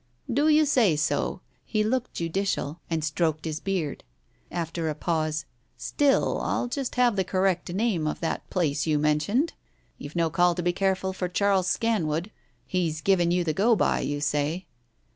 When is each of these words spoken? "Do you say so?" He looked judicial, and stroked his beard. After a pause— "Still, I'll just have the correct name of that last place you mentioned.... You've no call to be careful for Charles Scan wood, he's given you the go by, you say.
"Do 0.33 0.47
you 0.47 0.65
say 0.65 0.95
so?" 0.95 1.41
He 1.63 1.83
looked 1.83 2.13
judicial, 2.15 2.79
and 2.89 3.03
stroked 3.03 3.45
his 3.45 3.59
beard. 3.59 4.03
After 4.49 4.89
a 4.89 4.95
pause— 4.95 5.45
"Still, 5.91 6.41
I'll 6.41 6.67
just 6.67 6.95
have 6.95 7.15
the 7.15 7.23
correct 7.23 7.71
name 7.71 8.07
of 8.07 8.19
that 8.19 8.39
last 8.41 8.49
place 8.49 8.87
you 8.87 8.97
mentioned.... 8.97 9.53
You've 9.99 10.15
no 10.15 10.31
call 10.31 10.55
to 10.55 10.63
be 10.63 10.73
careful 10.73 11.13
for 11.13 11.29
Charles 11.29 11.67
Scan 11.67 12.07
wood, 12.07 12.31
he's 12.65 12.99
given 13.01 13.29
you 13.29 13.43
the 13.43 13.53
go 13.53 13.75
by, 13.75 13.99
you 13.99 14.21
say. 14.21 14.65